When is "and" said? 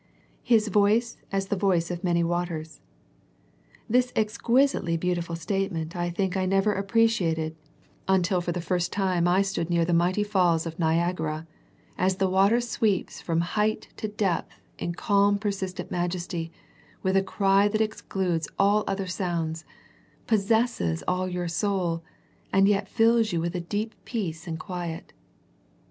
9.37-9.37, 22.51-22.67, 24.47-24.57